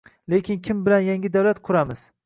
➡️Lekin 0.31 0.61
kim 0.69 0.81
bilan 0.87 1.05
yangi 1.11 1.33
davlat 1.37 1.61
quramiz? 1.71 2.11